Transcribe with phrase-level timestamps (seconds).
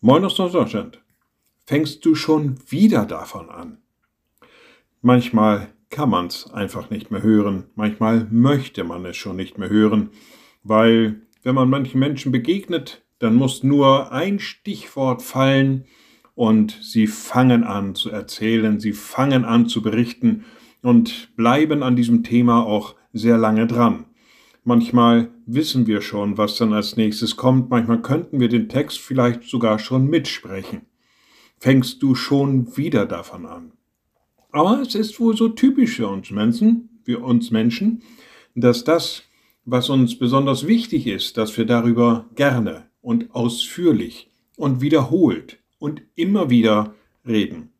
[0.00, 1.02] Moin aus Deutschland.
[1.66, 3.78] Fängst du schon wieder davon an?
[5.02, 9.70] Manchmal kann man es einfach nicht mehr hören, manchmal möchte man es schon nicht mehr
[9.70, 10.10] hören,
[10.62, 15.86] weil wenn man manchen Menschen begegnet, dann muss nur ein Stichwort fallen
[16.36, 20.44] und sie fangen an zu erzählen, sie fangen an zu berichten
[20.80, 24.04] und bleiben an diesem Thema auch sehr lange dran.
[24.68, 27.70] Manchmal wissen wir schon, was dann als nächstes kommt.
[27.70, 30.82] Manchmal könnten wir den Text vielleicht sogar schon mitsprechen.
[31.56, 33.72] Fängst du schon wieder davon an?
[34.52, 38.02] Aber es ist wohl so typisch für uns Menschen, für uns Menschen,
[38.54, 39.22] dass das,
[39.64, 46.50] was uns besonders wichtig ist, dass wir darüber gerne und ausführlich und wiederholt und immer
[46.50, 46.94] wieder
[47.26, 47.70] reden.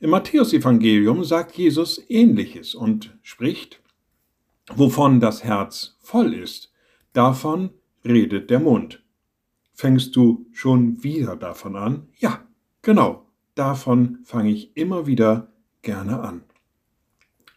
[0.00, 3.83] Im Matthäusevangelium sagt Jesus ähnliches und spricht,
[4.72, 6.72] wovon das Herz voll ist,
[7.12, 7.70] davon
[8.04, 9.02] redet der Mund.
[9.74, 12.08] Fängst du schon wieder davon an?
[12.18, 12.46] Ja,
[12.82, 15.52] genau, davon fange ich immer wieder
[15.82, 16.42] gerne an.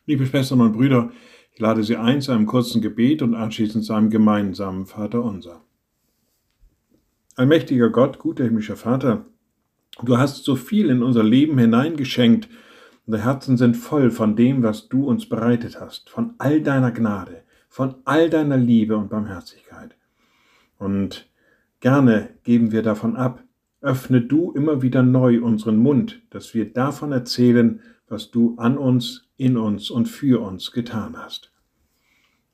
[0.06, 1.12] Liebe Schwestern und Brüder,
[1.54, 5.64] ich lade Sie ein zu einem kurzen Gebet und anschließend zu einem gemeinsamen Vater unser.
[7.36, 9.26] Allmächtiger Gott, guter himmlischer Vater,
[10.02, 12.50] du hast so viel in unser Leben hineingeschenkt,
[13.08, 17.44] Unsere Herzen sind voll von dem, was du uns bereitet hast, von all deiner Gnade,
[17.70, 19.96] von all deiner Liebe und Barmherzigkeit.
[20.78, 21.30] Und
[21.80, 23.42] gerne geben wir davon ab.
[23.80, 29.30] Öffne du immer wieder neu unseren Mund, dass wir davon erzählen, was du an uns,
[29.38, 31.54] in uns und für uns getan hast.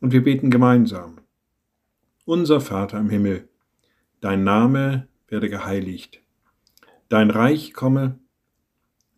[0.02, 1.18] Und wir beten gemeinsam.
[2.26, 3.50] Unser Vater im Himmel,
[4.22, 6.22] dein Name werde geheiligt,
[7.10, 8.20] dein Reich komme,